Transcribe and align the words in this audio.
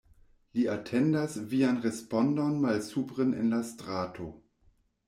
Li 0.59 0.63
atendas 0.75 1.35
vian 1.51 1.79
respondon 1.85 2.59
malsupren 2.65 3.39
en 3.45 3.57
la 3.57 3.65
strato. 3.71 4.33